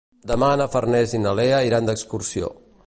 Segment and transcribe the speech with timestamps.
[0.29, 2.53] Demà na Farners i na Lea iran d'excursió.